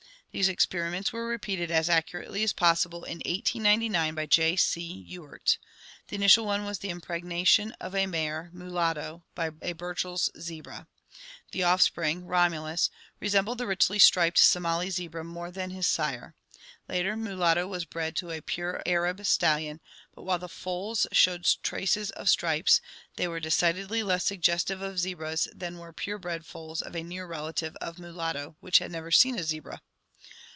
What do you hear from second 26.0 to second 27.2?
bred foals of a